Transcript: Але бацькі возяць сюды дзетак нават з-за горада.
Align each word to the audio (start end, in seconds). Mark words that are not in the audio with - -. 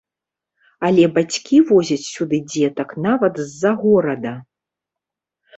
Але 0.87 1.03
бацькі 1.17 1.59
возяць 1.71 1.99
сюды 2.13 2.37
дзетак 2.53 2.97
нават 3.07 3.33
з-за 3.51 3.71
горада. 3.85 4.33